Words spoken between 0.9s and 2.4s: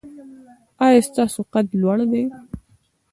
ستاسو قد لوړ دی؟